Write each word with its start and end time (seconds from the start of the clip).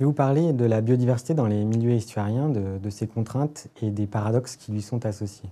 vais 0.00 0.06
vous 0.06 0.12
parler 0.12 0.52
de 0.52 0.64
la 0.64 0.80
biodiversité 0.80 1.34
dans 1.34 1.46
les 1.46 1.64
milieux 1.64 1.92
estuariens, 1.92 2.48
de, 2.48 2.90
ses 2.90 3.06
contraintes 3.06 3.68
et 3.82 3.90
des 3.90 4.06
paradoxes 4.06 4.56
qui 4.56 4.72
lui 4.72 4.82
sont 4.82 5.04
associés. 5.04 5.50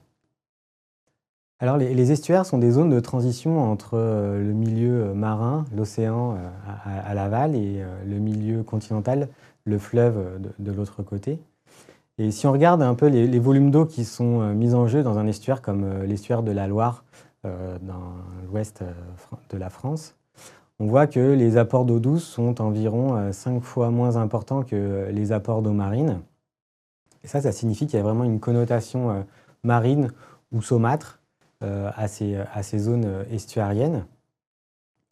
Alors, 1.61 1.77
les, 1.77 2.13
estuaires 2.13 2.47
sont 2.47 2.57
des 2.59 2.71
zones 2.71 2.89
de 2.89 3.01
transition 3.01 3.61
entre 3.61 3.95
euh, 3.95 4.39
le 4.39 4.53
milieu 4.53 5.13
marin, 5.13 5.65
l'océan 5.77 6.37
euh, 6.37 6.49
à, 6.85 7.15
l'aval, 7.15 7.57
et 7.57 7.83
euh, 7.83 8.05
le 8.07 8.19
milieu 8.19 8.63
continental, 8.63 9.29
le 9.65 9.79
fleuve 9.79 10.41
de, 10.59 10.73
l'autre 10.73 11.03
côté. 11.03 11.41
Et 12.17 12.31
si 12.31 12.47
on 12.47 12.53
regarde 12.53 12.81
un 12.81 12.95
peu 12.95 13.09
les, 13.09 13.39
volumes 13.39 13.71
d'eau 13.71 13.87
qui 13.87 14.05
sont 14.05 14.55
mis 14.55 14.73
en 14.73 14.87
jeu 14.87 15.03
dans 15.03 15.19
un 15.19 15.27
estuaire 15.27 15.61
comme 15.61 16.05
l'estuaire 16.05 16.43
de 16.43 16.53
la 16.53 16.67
Loire 16.67 17.05
dans 17.45 18.15
l'ouest 18.51 18.83
de 19.51 19.57
la 19.57 19.71
France, 19.71 20.18
on 20.81 20.87
voit 20.87 21.07
que 21.07 21.21
les 21.21 21.57
apports 21.57 21.85
d'eau 21.85 21.99
douce 21.99 22.25
sont 22.25 22.61
environ 22.61 23.33
5 23.33 23.57
euh, 23.57 23.61
fois 23.61 23.91
moins 23.91 24.17
importants 24.17 24.63
que 24.63 25.09
les 25.11 25.33
apports 25.33 25.63
d'eau 25.63 25.73
marine. 25.73 26.21
Et 27.25 27.29
ça, 27.29 27.41
ça 27.41 27.51
signifie 27.51 27.87
qu'il 27.87 27.97
y 27.97 28.01
a 28.01 28.05
vraiment 28.05 28.25
une 28.25 28.39
connotation 28.39 29.11
euh, 29.11 29.21
marine 29.65 30.13
ou 30.53 30.63
saumâtre 30.63 31.21
euh, 31.65 31.91
à 31.97 32.07
ces, 32.07 32.79
zones 32.79 33.25
estuariennes. 33.33 34.05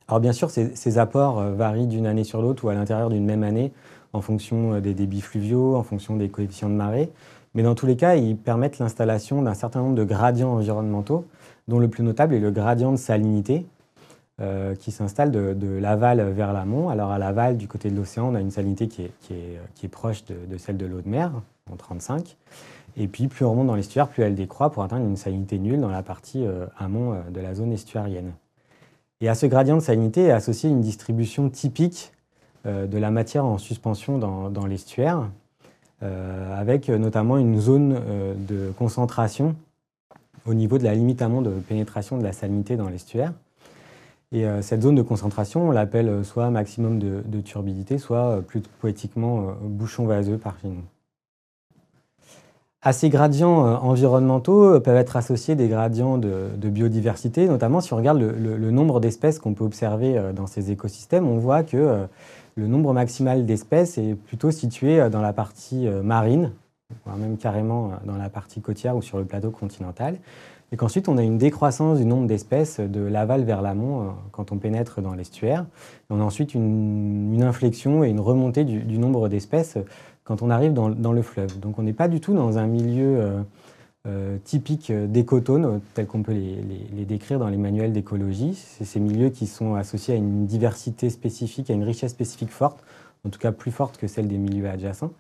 Alors 0.07 0.21
bien 0.21 0.33
sûr, 0.33 0.51
ces, 0.51 0.99
apports 0.99 1.43
varient 1.43 1.89
d'une 1.89 2.07
année 2.07 2.23
sur 2.23 2.41
l'autre 2.41 2.65
ou 2.65 2.69
à 2.69 2.75
l'intérieur 2.75 3.09
d'une 3.11 3.25
même 3.25 3.43
année 3.43 3.73
en 4.13 4.21
fonction 4.21 4.81
des 4.81 4.95
débits 4.95 5.21
fluviaux, 5.21 5.75
en 5.75 5.83
fonction 5.83 6.15
des 6.15 6.29
coefficients 6.29 6.69
de 6.69 6.75
marée. 6.75 7.11
Mais 7.55 7.65
dans 7.65 7.75
tous 7.75 7.87
les 7.87 7.97
cas, 7.97 8.15
ils 8.15 8.37
permettent 8.37 8.79
l'installation 8.79 9.43
d'un 9.43 9.55
certain 9.55 9.81
nombre 9.81 9.97
de 9.97 10.05
gradients 10.05 10.53
environnementaux, 10.53 11.25
dont 11.67 11.81
le 11.81 11.89
plus 11.89 12.05
notable 12.05 12.35
est 12.35 12.41
le 12.41 12.53
gradient 12.53 12.93
de 12.93 12.97
salinité, 12.97 13.67
euh, 14.39 14.75
qui 14.75 14.91
s'installe 14.91 15.31
de, 15.31 15.79
l'aval 15.79 16.21
vers 16.31 16.53
l'amont. 16.53 16.91
Alors 16.91 17.11
à 17.11 17.17
l'aval, 17.17 17.57
du 17.57 17.69
côté 17.69 17.91
de 17.91 17.97
l'océan, 17.97 18.33
on 18.33 18.35
a 18.35 18.41
une 18.43 18.51
salinité 18.51 18.87
qui 18.87 19.03
est, 19.03 19.89
proche 19.89 20.25
de, 20.27 20.59
celle 20.59 20.77
de 20.77 20.85
l'eau 20.85 21.01
de 21.01 21.09
mer, 21.09 21.33
en 21.73 21.77
35. 21.77 22.37
Et 22.99 23.09
puis 23.09 23.29
plus 23.29 23.47
on 23.47 23.53
remonte 23.53 23.69
dans 23.69 23.75
l'estuaire, 23.75 24.09
plus 24.09 24.23
elle 24.23 24.35
décroît 24.35 24.71
pour 24.71 24.83
atteindre 24.83 25.07
une 25.07 25.17
salinité 25.17 25.59
nulle 25.59 25.81
dans 25.81 25.89
la 25.89 26.03
partie 26.03 26.47
euh, 26.47 26.67
amont 26.77 27.15
euh, 27.15 27.23
de 27.31 27.41
la 27.41 27.55
zone 27.55 27.73
estuarienne. 27.73 28.35
Et 29.23 29.31
à 29.31 29.35
ce 29.35 29.47
gradient 29.47 29.77
de 29.77 29.81
salinité 29.81 30.25
est 30.25 30.33
associée 30.33 30.69
une 30.69 30.83
distribution 30.83 31.49
typique 31.49 32.13
de 32.67 32.99
la 32.99 33.11
matière 33.11 33.47
en 33.47 33.57
suspension 33.57 34.19
dans, 34.19 34.51
dans 34.51 34.67
l'estuaire, 34.67 35.31
avec 36.03 36.89
notamment 36.89 37.39
une 37.39 37.59
zone 37.61 38.01
de 38.37 38.73
concentration 38.77 39.55
au 40.45 40.53
niveau 40.53 40.77
de 40.77 40.85
la 40.85 40.95
limite 40.95 41.23
amont 41.23 41.43
de 41.43 41.51
pénétration 41.51 42.19
de 42.19 42.25
la 42.25 42.33
salinité 42.33 42.77
dans 42.77 42.89
l'estuaire. 42.89 43.33
Et 44.37 44.45
euh, 44.45 44.61
cette 44.61 44.83
zone 44.83 44.95
de 44.95 45.01
concentration, 45.01 45.69
on 45.69 45.71
l'appelle 45.71 46.11
euh, 46.11 46.23
soit 46.23 46.51
maximum 46.51 46.99
de, 46.99 47.41
turbidité, 47.41 47.97
soit 47.97 48.37
euh, 48.37 48.41
plus 48.43 48.61
poétiquement 48.61 49.55
bouchon 49.63 50.05
vaseux 50.05 50.37
par 50.37 50.59
chez 50.61 50.69
nous. 50.69 50.83
À 52.83 52.93
ces 52.93 53.09
gradients 53.09 53.65
environnementaux 53.83 54.79
peuvent 54.81 54.97
être 54.97 55.17
associés 55.17 55.57
des 55.57 55.67
gradients 55.67 56.19
de, 56.19 56.69
biodiversité, 56.69 57.49
notamment 57.49 57.81
si 57.81 57.93
on 57.95 57.97
regarde 57.97 58.21
le, 58.21 58.71
nombre 58.71 59.01
d'espèces 59.01 59.41
qu'on 59.41 59.55
peut 59.55 59.65
observer 59.65 60.31
dans 60.37 60.47
ces 60.47 60.71
écosystèmes, 60.71 61.27
on 61.27 61.39
voit 61.39 61.65
que 61.65 62.07
le 62.55 62.67
nombre 62.69 62.93
maximal 62.93 63.45
d'espèces 63.45 63.99
est 63.99 64.15
plutôt 64.15 64.53
situé 64.53 65.11
dans 65.11 65.21
la 65.21 65.33
partie 65.33 65.89
marine, 65.89 66.53
voire 67.05 67.17
même 67.17 67.39
carrément 67.39 67.91
dans 68.05 68.19
la 68.19 68.29
partie 68.29 68.61
côtière 68.61 68.95
ou 68.95 69.03
sur 69.03 69.19
le 69.19 69.25
plateau 69.25 69.51
continental, 69.51 70.19
et 70.73 70.77
qu'ensuite 70.77 71.09
on 71.09 71.17
a 71.17 71.23
une 71.23 71.39
décroissance 71.39 71.99
du 71.99 72.05
nombre 72.05 72.27
d'espèces 72.27 72.81
de 72.81 73.01
l'aval 73.01 73.45
vers 73.45 73.63
l'amont 73.63 74.03
euh, 74.03 74.05
quand 74.33 74.53
on 74.53 74.59
pénètre 74.59 75.01
dans 75.01 75.15
l'estuaire. 75.15 75.67
On 76.11 76.21
a 76.21 76.25
ensuite 76.25 76.55
une, 76.55 77.43
inflexion 77.43 78.03
et 78.03 78.09
une 78.09 78.21
remontée 78.21 78.65
du, 78.65 78.99
nombre 78.99 79.29
d'espèces 79.29 79.79
quand 80.25 80.43
on 80.43 80.51
arrive 80.51 80.73
dans, 80.73 81.13
le 81.13 81.23
fleuve. 81.23 81.61
Donc 81.61 81.79
on 81.79 81.83
n'est 81.83 81.93
pas 81.93 82.09
du 82.09 82.21
tout 82.21 82.35
dans 82.35 82.59
un 82.59 82.67
milieu 82.67 83.21
euh, 83.21 83.43
euh, 84.09 84.39
typique 84.43 84.91
d'écotones 84.91 85.81
tel 85.95 86.07
qu'on 86.07 86.23
peut 86.23 86.33
les, 86.33 87.05
décrire 87.05 87.39
dans 87.39 87.49
les 87.49 87.57
manuels 87.57 87.93
d'écologie. 87.93 88.55
C'est 88.55 88.85
ces 88.85 88.99
milieux 88.99 89.29
qui 89.29 89.47
sont 89.47 89.75
associés 89.75 90.15
à 90.15 90.17
une 90.17 90.47
diversité 90.47 91.11
spécifique, 91.11 91.71
à 91.71 91.75
une 91.75 91.85
richesse 91.85 92.13
spécifique 92.13 92.51
forte, 92.51 92.83
en 93.25 93.31
tout 93.31 93.39
cas 93.39 93.53
plus 93.53 93.71
forte 93.71 93.99
que 93.99 94.09
celle 94.09 94.27
des 94.27 94.39
milieux 94.39 94.69
adjacents. 94.69 95.13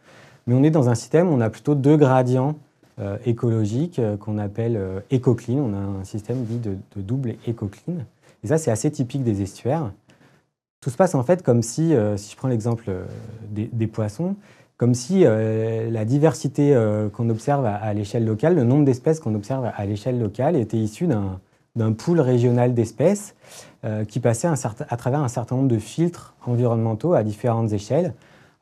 Mais 0.47 0.55
on 0.55 0.63
est 0.63 0.71
dans 0.71 0.89
un 0.89 0.95
système 0.95 1.29
où 1.29 1.33
on 1.33 1.41
a 1.41 1.51
plutôt 1.51 1.75
deux 1.75 1.97
gradients 1.97 2.57
euh, 2.99 3.19
écologique 3.27 3.99
euh, 3.99 4.17
qu'on 4.17 4.39
appelle 4.39 4.79
euh, 4.79 5.01
écocline. 5.11 5.61
On 5.61 5.75
a 5.75 6.01
un 6.01 6.05
système 6.05 6.45
dit 6.45 6.59
de, 6.59 6.79
double 6.97 7.35
écocline. 7.47 8.07
Et 8.43 8.47
ça, 8.47 8.57
c'est 8.57 8.71
assez 8.71 8.91
typique 8.91 9.23
des 9.23 9.43
estuaires. 9.43 9.93
Tout 10.81 10.89
se 10.89 10.97
passe 10.97 11.15
en 11.15 11.23
fait 11.23 11.43
comme 11.43 11.61
si, 11.61 11.95
si 12.17 12.31
je 12.33 12.37
prends 12.37 12.49
l'exemple 12.49 12.91
des, 13.51 13.87
poissons, 13.87 14.37
comme 14.77 14.95
si 14.95 15.25
la 15.25 16.05
diversité 16.05 16.79
qu'on 17.13 17.29
observe 17.29 17.65
à, 17.65 17.93
l'échelle 17.93 18.25
locale, 18.25 18.55
le 18.55 18.63
nombre 18.63 18.85
d'espèces 18.85 19.19
qu'on 19.19 19.35
observe 19.35 19.69
à 19.75 19.87
l'échelle 19.87 20.21
locale 20.21 20.55
était 20.55 20.77
issu 20.77 21.09
d'un 21.09 21.93
pool 21.93 22.21
régional 22.21 22.73
d'espèces 22.73 23.35
qui 24.07 24.21
passait 24.21 24.47
à 24.47 24.97
travers 24.97 25.21
un 25.21 25.29
certain 25.29 25.57
nombre 25.57 25.69
de 25.69 25.79
filtres 25.79 26.35
environnementaux 26.47 27.15
à 27.15 27.25
différentes 27.25 27.73
échelles. 27.73 28.13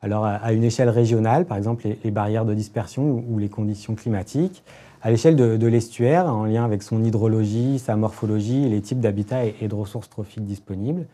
Alors 0.05 0.23
à 0.23 0.53
une 0.53 0.63
échelle 0.63 0.89
régionale, 0.89 1.45
par 1.45 1.57
exemple 1.57 1.87
les, 2.03 2.11
barrières 2.11 2.45
de 2.45 2.53
dispersion 2.53 3.23
ou, 3.27 3.39
les 3.39 3.49
conditions 3.49 3.95
climatiques, 3.95 4.63
à 5.01 5.09
l'échelle 5.09 5.35
de, 5.35 5.65
l'estuaire, 5.65 6.27
en 6.27 6.45
lien 6.45 6.63
avec 6.63 6.83
son 6.83 7.03
hydrologie, 7.03 7.79
sa 7.79 7.95
morphologie, 7.95 8.69
les 8.69 8.81
types 8.81 8.99
d'habitats 8.99 9.45
et, 9.45 9.67
de 9.67 9.73
ressources 9.73 10.07
trophiques 10.07 10.45
disponibles, 10.45 11.07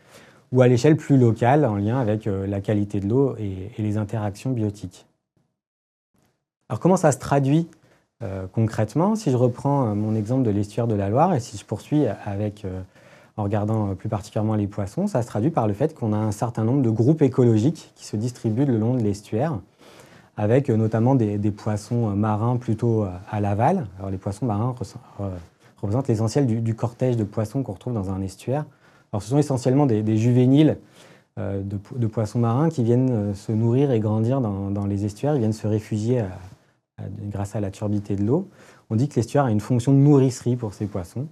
ou 0.52 0.62
à 0.62 0.68
l'échelle 0.68 0.98
plus 0.98 1.18
locale, 1.18 1.64
en 1.64 1.78
lien 1.78 2.02
avec 2.02 2.28
euh, 2.28 2.46
la 2.46 2.60
qualité 2.60 3.00
de 3.00 3.08
l'eau 3.08 3.38
et, 3.40 3.72
les 3.82 3.96
interactions 3.96 4.52
biotiques. 4.52 5.06
Alors 6.68 6.82
comment 6.82 6.98
ça 6.98 7.14
se 7.14 7.18
traduit 7.18 7.70
euh, 8.24 8.46
concrètement? 8.52 9.16
Si 9.16 9.32
je 9.32 9.38
reprends 9.38 9.88
euh, 9.88 9.94
mon 9.94 10.16
exemple 10.16 10.44
de 10.44 10.52
l'estuaire 10.52 10.88
de 10.88 10.96
la 10.96 11.08
Loire 11.08 11.34
et 11.34 11.40
si 11.40 11.58
je 11.58 11.64
poursuis 11.64 12.08
avec 12.26 12.66
en 13.38 13.44
regardant 13.44 13.90
euh, 13.90 13.94
plus 13.94 14.10
particulièrement 14.10 14.56
les 14.56 14.68
poissons, 14.68 15.08
ça 15.08 15.22
se 15.22 15.28
traduit 15.28 15.52
par 15.52 15.68
le 15.68 15.74
fait 15.74 15.94
qu'on 15.94 16.14
a 16.14 16.18
un 16.18 16.32
certain 16.32 16.64
nombre 16.64 16.82
de 16.82 16.90
groupes 16.90 17.22
écologiques 17.22 17.92
qui 17.96 18.06
se 18.06 18.16
distribuent 18.18 18.66
le 18.66 18.78
long 18.78 18.96
de 18.96 19.02
l'estuaire, 19.02 19.60
avec 20.38 20.70
euh, 20.70 20.78
notamment 20.78 21.16
des, 21.16 21.38
poissons 21.52 22.10
euh, 22.10 22.14
marins 22.14 22.58
plutôt 22.58 23.06
à 23.30 23.40
l'aval. 23.40 23.88
Alors 24.00 24.12
les 24.12 24.18
poissons 24.18 24.46
marins 24.46 24.76
représentent 25.78 26.08
l'essentiel 26.08 26.46
du, 26.46 26.76
cortège 26.76 27.18
de 27.18 27.24
poissons 27.24 27.64
qu'on 27.64 27.74
retrouve 27.74 27.94
dans 27.94 28.12
un 28.12 28.22
estuaire. 28.22 28.66
Alors 29.12 29.22
ce 29.22 29.30
sont 29.30 29.38
essentiellement 29.38 29.86
des, 29.86 30.18
juvéniles 30.18 30.78
de, 31.38 32.08
poissons 32.08 32.40
marins 32.40 32.70
qui 32.70 32.84
viennent 32.84 33.34
se 33.34 33.52
nourrir 33.52 33.92
et 33.92 34.00
grandir 34.00 34.40
dans, 34.40 34.86
les 34.86 35.06
estuaires, 35.06 35.36
ils 35.36 35.40
viennent 35.40 35.52
se 35.52 35.68
réfugier 35.68 36.24
grâce 37.24 37.56
à 37.58 37.60
la 37.60 37.72
turbidité 37.72 38.16
de 38.16 38.24
l'eau. 38.24 38.48
On 38.90 38.96
dit 38.96 39.10
que 39.10 39.16
l'estuaire 39.16 39.46
a 39.46 39.52
une 39.52 39.60
fonction 39.60 39.92
de 39.92 39.98
nourricerie 39.98 40.56
pour 40.56 40.74
ces 40.74 40.86
poissons. 40.86 41.28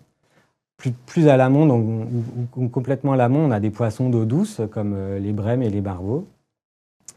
Plus, 1.05 1.27
à 1.27 1.35
l'amont, 1.35 1.65
donc 1.65 2.07
ou, 2.55 2.69
complètement 2.69 3.11
à 3.11 3.17
l'amont, 3.17 3.45
on 3.45 3.51
a 3.51 3.59
des 3.59 3.69
poissons 3.69 4.09
d'eau 4.09 4.23
douce 4.23 4.61
comme 4.71 4.93
euh, 4.95 5.19
les 5.19 5.33
brèmes 5.33 5.61
et 5.61 5.69
les 5.69 5.81
barbeaux, 5.81 6.25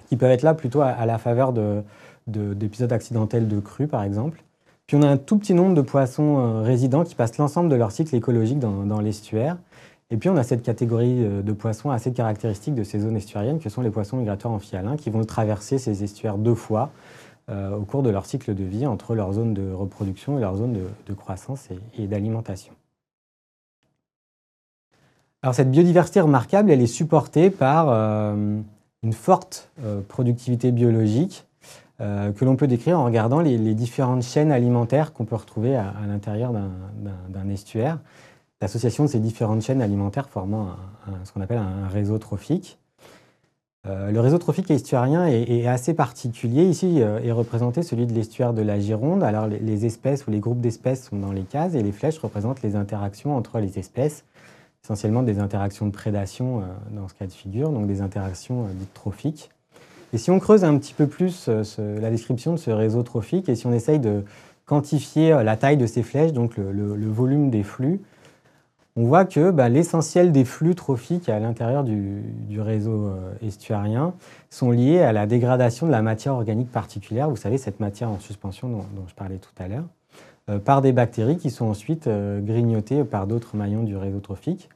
qui 0.08 0.16
peuvent 0.16 0.32
être 0.32 0.42
là 0.42 0.52
plutôt 0.54 0.80
à, 0.80 1.06
la 1.06 1.16
faveur 1.18 1.52
d'épisodes 2.26 2.88
de, 2.88 2.94
accidentels 2.94 3.46
de 3.46 3.60
crues, 3.60 3.86
par 3.86 4.02
exemple. 4.02 4.42
Puis 4.88 4.96
on 4.96 5.02
a 5.02 5.06
un 5.06 5.16
tout 5.16 5.38
petit 5.38 5.54
nombre 5.54 5.74
de 5.74 5.80
poissons 5.80 6.38
euh, 6.38 6.62
résidents 6.62 7.04
qui 7.04 7.14
passent 7.14 7.38
l'ensemble 7.38 7.68
de 7.68 7.76
leur 7.76 7.92
cycle 7.92 8.12
écologique 8.16 8.58
dans, 8.58 9.00
l'estuaire. 9.00 9.56
Et 10.10 10.16
puis 10.16 10.28
on 10.28 10.36
a 10.36 10.42
cette 10.42 10.64
catégorie 10.64 11.24
euh, 11.24 11.42
de 11.42 11.52
poissons 11.52 11.92
assez 11.92 12.12
caractéristique 12.12 12.74
de 12.74 12.82
ces 12.82 12.98
zones 12.98 13.16
estuariennes, 13.16 13.60
que 13.60 13.68
sont 13.68 13.80
les 13.80 13.90
poissons 13.90 14.16
migratoires 14.16 14.54
amphihalins, 14.54 14.96
qui 14.96 15.10
vont 15.10 15.24
traverser 15.24 15.78
ces 15.78 16.02
estuaires 16.02 16.36
deux 16.36 16.56
fois 16.56 16.90
au 17.50 17.82
cours 17.82 18.02
de 18.02 18.08
leur 18.08 18.24
cycle 18.24 18.54
de 18.54 18.64
vie, 18.64 18.86
entre 18.86 19.14
leur 19.14 19.30
zone 19.34 19.52
de 19.52 19.72
reproduction 19.72 20.38
et 20.38 20.40
leur 20.40 20.56
zone 20.56 20.78
de, 21.06 21.12
croissance 21.12 21.68
et 21.98 22.06
d'alimentation. 22.06 22.72
Alors 25.44 25.56
cette 25.56 25.72
biodiversité 25.72 26.20
remarquable, 26.20 26.70
elle 26.70 26.80
est 26.80 26.86
supportée 26.86 27.50
par 27.50 27.88
euh, 27.88 28.60
une 29.02 29.12
forte 29.12 29.70
euh, 29.82 30.00
productivité 30.00 30.70
biologique 30.70 31.46
euh, 32.00 32.30
que 32.30 32.44
l'on 32.44 32.54
peut 32.54 32.68
décrire 32.68 33.00
en 33.00 33.04
regardant 33.04 33.40
les, 33.40 33.74
différentes 33.74 34.22
chaînes 34.22 34.52
alimentaires 34.52 35.12
qu'on 35.12 35.24
peut 35.24 35.34
retrouver 35.34 35.74
à, 35.74 35.94
l'intérieur 36.06 36.52
d'un 36.52 37.48
estuaire. 37.48 37.98
L'association 38.60 39.02
de 39.04 39.08
ces 39.08 39.18
différentes 39.18 39.62
chaînes 39.62 39.82
alimentaires 39.82 40.28
formant 40.28 40.76
ce 41.24 41.32
qu'on 41.32 41.40
appelle 41.40 41.58
un 41.58 41.88
réseau 41.88 42.18
trophique. 42.18 42.78
le 43.84 44.20
réseau 44.20 44.38
trophique 44.38 44.70
estuarien 44.70 45.26
est, 45.26 45.66
assez 45.66 45.94
particulier. 45.94 46.62
Ici 46.62 47.00
est 47.00 47.32
représenté 47.32 47.82
celui 47.82 48.06
de 48.06 48.12
l'estuaire 48.12 48.52
de 48.52 48.62
la 48.62 48.78
Gironde. 48.78 49.24
Alors 49.24 49.48
les 49.48 49.84
espèces 49.84 50.28
ou 50.28 50.30
les 50.30 50.38
groupes 50.38 50.60
d'espèces 50.60 51.08
sont 51.08 51.16
dans 51.16 51.32
les 51.32 51.42
cases 51.42 51.74
et 51.74 51.82
les 51.82 51.90
flèches 51.90 52.18
représentent 52.18 52.62
les 52.62 52.76
interactions 52.76 53.36
entre 53.36 53.58
les 53.58 53.80
espèces 53.80 54.24
essentiellement 54.84 55.22
des 55.22 55.38
interactions 55.38 55.86
de 55.86 55.92
prédation 55.92 56.60
euh, 56.60 56.62
dans 56.90 57.06
ce 57.06 57.14
cas 57.14 57.26
de 57.26 57.32
figure, 57.32 57.70
donc 57.70 57.86
des 57.86 58.00
interactions 58.00 58.64
euh, 58.64 58.72
dites 58.74 58.92
trophiques. 58.94 59.50
Et 60.12 60.18
si 60.18 60.30
on 60.30 60.40
creuse 60.40 60.64
un 60.64 60.76
petit 60.76 60.92
peu 60.92 61.06
plus 61.06 61.48
euh, 61.48 62.00
la 62.00 62.10
description 62.10 62.52
de 62.52 62.56
ce 62.56 62.70
réseau 62.70 63.02
trophique 63.04 63.48
et 63.48 63.54
si 63.54 63.66
on 63.66 63.72
essaye 63.72 64.00
de 64.00 64.24
quantifier 64.66 65.30
la 65.44 65.56
taille 65.56 65.76
de 65.76 65.86
ces 65.86 66.02
flèches, 66.02 66.32
donc 66.32 66.56
le, 66.56 67.08
volume 67.08 67.50
des 67.50 67.62
flux, 67.62 68.00
on 68.96 69.04
voit 69.04 69.24
que 69.24 69.50
bah, 69.50 69.68
l'essentiel 69.68 70.32
des 70.32 70.44
flux 70.44 70.74
trophiques 70.74 71.28
à 71.28 71.38
l'intérieur 71.38 71.84
du, 71.84 72.60
réseau 72.60 73.12
estuarien 73.42 74.14
sont 74.50 74.70
liés 74.70 75.00
à 75.00 75.12
la 75.12 75.26
dégradation 75.26 75.86
de 75.86 75.92
la 75.92 76.00
matière 76.00 76.34
organique 76.34 76.70
particulière, 76.70 77.28
vous 77.28 77.36
savez, 77.36 77.58
cette 77.58 77.80
matière 77.80 78.08
en 78.08 78.20
suspension 78.20 78.68
dont, 78.68 79.04
je 79.08 79.14
parlais 79.14 79.38
tout 79.38 79.50
à 79.58 79.66
l'heure, 79.66 79.84
par 80.64 80.82
des 80.82 80.92
bactéries 80.92 81.38
qui 81.38 81.50
sont 81.50 81.66
ensuite 81.66 82.06
euh, 82.06 82.40
grignotées 82.40 83.04
par 83.04 83.26
d'autres 83.26 83.56
maillons 83.56 83.82
du 83.82 83.96
réseau 83.96 84.20
trophique. 84.20 84.68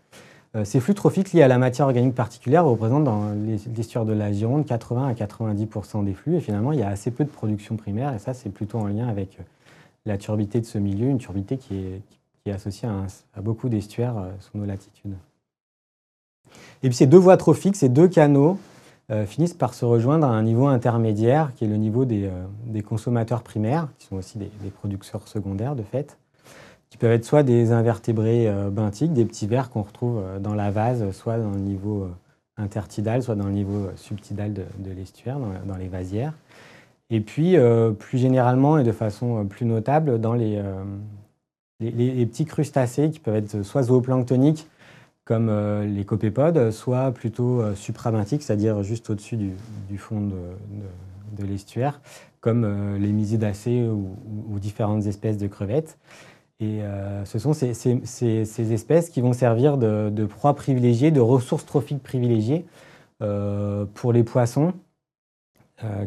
ces 0.65 0.81
flux 0.81 0.95
trophiques 0.95 1.33
liés 1.33 1.43
à 1.43 1.49
la 1.49 1.59
matière 1.59 1.87
organique 1.87 2.15
particulière 2.15 2.65
représentent 2.65 3.05
dans 3.05 3.31
l'estuaire 3.77 4.05
de 4.05 4.15
la 4.15 4.33
Gironde 4.33 4.65
80 4.65 5.09
à 5.09 5.13
90% 5.13 6.05
des 6.05 6.15
flux, 6.15 6.37
et 6.37 6.41
finalement, 6.41 6.73
il 6.73 6.79
y 6.79 6.83
a 6.83 6.89
assez 6.89 7.11
peu 7.11 7.25
de 7.25 7.29
production 7.29 7.77
primaire, 7.77 8.15
et 8.15 8.19
ça, 8.19 8.33
c'est 8.33 8.49
plutôt 8.49 8.79
en 8.79 8.87
lien 8.87 9.07
avec 9.07 9.39
la 10.07 10.17
turbidité 10.17 10.61
de 10.61 10.67
ce 10.67 10.79
milieu, 10.79 11.09
une 11.09 11.19
turbidité 11.19 11.59
qui 11.59 11.77
est, 11.77 12.01
qui 12.47 12.51
est 12.51 12.53
associé 12.53 12.89
à, 12.89 13.41
beaucoup 13.41 13.69
d'estuaires 13.69 14.17
euh, 14.17 14.31
sous 14.39 14.57
nos 14.57 14.65
latitudes. 14.65 15.17
Et 16.85 16.89
puis 16.89 16.95
ces 16.95 17.07
deux 17.07 17.19
voies 17.19 17.37
trophiques, 17.37 17.75
ces 17.75 17.89
deux 17.89 18.07
canaux, 18.07 18.53
euh, 18.53 18.76
finissent 19.27 19.55
par 19.55 19.75
se 19.75 19.85
rejoindre 19.85 20.27
à 20.27 20.31
un 20.31 20.43
niveau 20.43 20.67
intermédiaire, 20.67 21.53
qui 21.55 21.65
est 21.65 21.69
le 21.69 21.77
niveau 21.77 22.05
des, 22.05 22.29
euh, 22.29 22.83
consommateurs 22.83 23.43
primaires, 23.43 23.89
qui 23.99 24.07
sont 24.07 24.17
aussi 24.17 24.39
des, 24.39 24.51
producteurs 24.71 25.29
secondaires 25.29 25.77
de 25.77 25.83
fait, 25.83 26.19
qui 26.91 26.99
peuvent 26.99 27.13
être 27.13 27.25
soit 27.25 27.43
des 27.43 27.73
invertébrés 27.73 28.51
benthiques, 28.71 29.13
des 29.13 29.25
petits 29.25 29.47
vers 29.47 29.71
qu'on 29.71 29.83
retrouve 29.83 30.23
dans 30.41 30.55
la 30.55 30.71
vase, 30.71 31.11
soit 31.13 31.37
dans 31.37 31.51
le 31.51 31.59
niveau 31.59 32.09
intertidal, 32.57 33.23
soit 33.23 33.35
dans 33.35 33.47
le 33.47 33.53
niveau 33.53 33.89
subtidal 33.97 34.53
de, 34.53 34.91
l'estuaire, 34.97 35.39
dans, 35.67 35.77
les 35.77 35.89
vasières. 35.89 36.33
Et 37.11 37.21
puis, 37.21 37.57
plus 37.99 38.19
généralement 38.19 38.79
et 38.79 38.85
de 38.85 38.93
façon 38.93 39.45
plus 39.47 39.67
notable, 39.67 40.21
dans 40.21 40.35
les, 40.35 40.63
petits 41.81 42.45
crustacés 42.45 43.11
qui 43.11 43.19
peuvent 43.19 43.37
être 43.37 43.63
soit 43.63 43.83
zooplanctoniques, 43.83 44.69
comme 45.27 45.49
euh, 45.51 45.85
les 45.85 46.05
copépodes, 46.05 46.71
soit 46.71 47.11
plutôt 47.11 47.61
euh, 47.61 47.75
c'est-à-dire 47.75 48.83
juste 48.83 49.11
au-dessus 49.11 49.37
du, 49.37 49.99
fond 49.99 50.21
de, 50.21 51.45
l'estuaire, 51.45 52.01
comme 52.41 52.65
euh, 52.65 52.97
les 52.97 53.13
mysidacées 53.13 53.83
ou, 53.83 54.59
différentes 54.61 55.05
espèces 55.07 55.37
de 55.37 55.49
crevettes. 55.49 55.99
Et 56.59 56.81
ce 57.27 57.39
sont 57.39 57.53
ces, 57.53 58.73
espèces 58.73 59.11
qui 59.11 59.21
vont 59.21 59.35
servir 59.35 59.77
de, 59.77 60.25
proies 60.25 60.55
privilégiées, 60.55 61.11
de 61.11 61.21
ressources 61.21 61.67
trophiques 61.67 62.03
privilégiées 62.03 62.65
pour 63.19 64.13
les 64.15 64.25
poissons, 64.25 64.73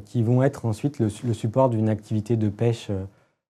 qui 0.06 0.24
vont 0.24 0.42
être 0.42 0.66
ensuite 0.66 0.98
le 0.98 1.33
support 1.33 1.69
d'une 1.69 1.88
activité 1.88 2.36
de 2.36 2.50
pêche 2.50 2.89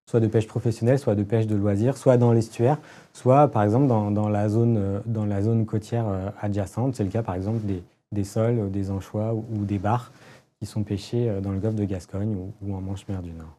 soit 0.09 0.19
de 0.19 0.25
pêche 0.25 0.47
professionnelle, 0.47 0.97
soit 0.97 1.13
de 1.13 1.21
pêche 1.21 1.45
de 1.45 1.55
loisirs, 1.55 1.95
soit 1.95 2.17
dans 2.17 2.31
l'estuaire, 2.31 2.79
soit 3.13 3.47
par 3.47 3.61
exemple 3.61 3.85
dans, 3.85 4.27
la, 4.27 4.49
zone, 4.49 4.75
euh, 4.77 5.25
la 5.27 5.41
zone 5.43 5.67
côtière 5.67 6.05
euh, 6.07 6.29
adjacente. 6.41 6.95
C'est 6.95 7.03
le 7.03 7.11
cas 7.11 7.21
par 7.21 7.35
exemple 7.35 7.59
des, 7.63 7.83
des 8.11 8.23
sols, 8.23 8.71
des 8.71 8.89
anchois 8.89 9.35
ou, 9.35 9.65
des 9.65 9.77
bars 9.77 10.11
qui 10.57 10.65
sont 10.65 10.81
pêchés 10.81 11.29
euh, 11.29 11.41
dans 11.41 11.51
le 11.51 11.59
golfe 11.59 11.75
de 11.75 11.85
Gascogne 11.85 12.35
ou, 12.35 12.73
en 12.73 12.81
Manche-Mer 12.81 13.21
du 13.21 13.31
Nord. 13.33 13.55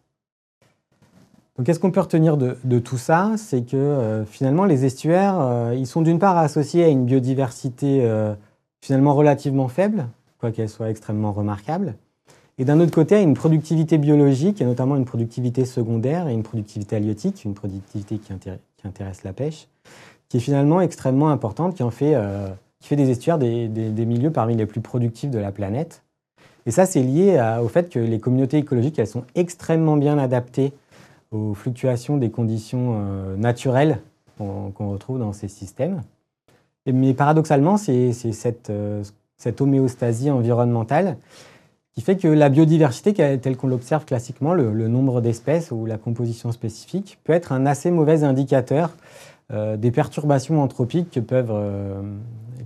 Donc, 1.57 1.67
qu'est-ce 1.67 1.79
qu'on 1.79 1.93
peut 1.93 2.01
retenir 2.01 2.37
de, 2.37 2.79
tout 2.81 2.99
ça? 2.99 3.35
C'est 3.37 3.63
que 3.63 4.25
finalement, 4.27 4.65
les 4.65 4.87
estuaires, 4.87 5.73
ils 5.75 5.87
sont 5.87 6.01
d'une 6.01 6.19
part 6.19 6.39
associés 6.39 6.85
à 6.85 6.89
une 6.89 7.05
biodiversité 7.05 8.09
finalement 8.81 9.15
relativement 9.15 9.69
faible, 9.69 10.07
quoiqu'elle 10.39 10.71
soit 10.71 10.89
extrêmement 10.89 11.33
remarquable, 11.33 11.97
et 12.61 12.65
d'un 12.67 12.79
autre 12.79 12.93
côté, 12.93 13.23
une 13.23 13.33
productivité 13.33 13.97
biologique, 13.97 14.61
et 14.61 14.67
notamment 14.67 14.97
une 14.97 15.07
productivité 15.07 15.65
secondaire 15.65 16.29
et 16.29 16.35
une 16.35 16.43
productivité 16.43 16.95
halieutique, 16.95 17.47
une 17.47 17.55
productivité 17.55 18.19
qui, 18.19 18.35
intéresse 18.85 19.25
la 19.25 19.33
pêche, 19.33 19.67
qui 20.29 20.37
est 20.37 20.41
finalement 20.41 20.83
extrêmement 20.83 21.31
importante, 21.31 21.75
qui, 21.75 21.83
en 21.83 21.91
fait, 21.91 22.15
euh, 22.15 22.51
des 22.91 23.09
estuaires 23.09 23.39
des, 23.39 23.67
milieux 24.05 24.31
parmi 24.31 24.57
les 24.57 24.67
plus 24.67 24.83
productifs 24.83 25.31
de 25.31 25.39
la 25.39 25.53
planète. 25.53 26.03
Et 26.67 26.71
ça, 26.71 26.85
c'est 26.85 27.03
lié 27.03 27.43
au 27.63 27.69
fait 27.69 27.89
que 27.89 27.99
les 27.99 28.21
communautés 28.21 28.59
écologiques, 28.59 28.99
elles 28.99 29.07
sont 29.07 29.25
extrêmement 29.35 29.97
bien 29.97 30.19
adaptées 30.19 30.75
aux 31.31 31.55
fluctuations 31.55 32.19
des 32.19 32.29
conditions 32.29 32.99
euh, 33.01 33.37
naturelles 33.37 34.01
qu'on 34.37 34.91
retrouve 34.91 35.19
dans 35.19 35.33
ces 35.33 35.49
systèmes. 35.49 36.03
mais 36.87 37.15
paradoxalement, 37.15 37.79
c'est 37.79 38.13
euh, 38.69 39.03
cette 39.39 39.61
homéostasie 39.63 40.31
environnementale 40.31 41.17
qui 41.95 42.03
fait 42.03 42.17
que 42.17 42.29
la 42.29 42.49
biodiversité 42.49 43.13
telle 43.13 43.57
qu'on 43.57 43.67
l'observe 43.67 44.05
classiquement, 44.05 44.55
le, 44.55 44.89
nombre 44.89 45.21
d'espèces 45.21 45.71
ou 45.71 45.87
la 45.87 45.99
composition 45.99 46.53
spécifique, 46.53 47.19
peut 47.25 47.33
être 47.33 47.53
un 47.53 47.67
assez 47.67 47.91
mauvais 47.91 48.23
indicateur 48.23 48.97
euh, 49.53 49.77
des 49.77 49.91
perturbations 49.91 50.63
anthropiques 50.63 51.11
que 51.11 51.21
peuvent, 51.21 51.51
euh, 51.51 52.01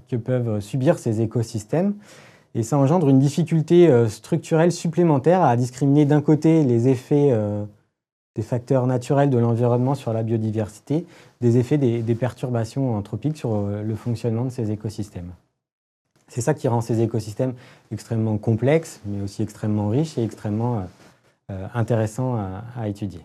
que 0.08 0.16
peuvent 0.16 0.60
subir 0.60 0.98
ces 0.98 1.22
écosystèmes. 1.22 1.94
Et 2.54 2.62
ça 2.62 2.76
engendre 2.78 3.08
une 3.08 3.18
difficulté 3.18 3.88
euh, 3.88 4.08
structurelle 4.08 4.70
supplémentaire 4.70 5.42
à 5.42 5.56
discriminer 5.56 6.04
d'un 6.04 6.20
côté 6.20 6.62
les 6.62 6.88
effets 6.88 7.32
des 8.36 8.42
facteurs 8.42 8.86
naturels 8.86 9.30
de 9.30 9.38
l'environnement 9.38 9.94
sur 9.94 10.12
la 10.12 10.22
biodiversité, 10.22 11.06
des 11.40 11.56
effets 11.56 11.78
des 11.78 12.14
perturbations 12.14 12.94
anthropiques 12.96 13.36
sur 13.36 13.62
le 13.62 13.94
fonctionnement 13.94 14.44
de 14.44 14.50
ces 14.50 14.70
écosystèmes. 14.70 15.32
C'est 16.28 16.40
ça 16.40 16.54
qui 16.54 16.68
rend 16.68 16.80
ces 16.80 17.00
écosystèmes 17.00 17.54
extrêmement 17.92 18.38
complexes, 18.38 19.00
mais 19.04 19.22
aussi 19.22 19.42
extrêmement 19.42 19.88
riches 19.88 20.18
et 20.18 20.24
extrêmement 20.24 20.78
euh, 20.78 20.82
euh, 21.50 21.66
intéressants 21.74 22.36
à 22.76 22.88
étudier. 22.88 23.20